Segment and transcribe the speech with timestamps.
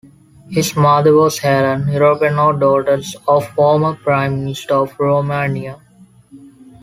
[0.49, 5.79] His mother was Helene Epourano, daughter of a former Prime Minister of Romania.